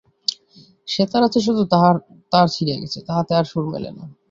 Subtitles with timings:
[0.87, 1.95] সেতার আছে শুধু তাহার
[2.31, 4.03] তার ছিঁড়িয়া গেছে, তাহাতে আর সুর মেলে না।